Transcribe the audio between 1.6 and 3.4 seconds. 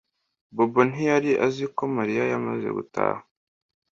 ko Mariya yamaze gutaha